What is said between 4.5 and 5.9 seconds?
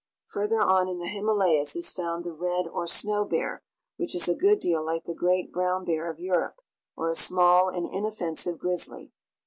deal like the great brown